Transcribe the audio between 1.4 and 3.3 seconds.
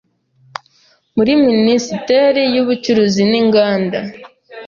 Minisiteri y’Ubucuruzi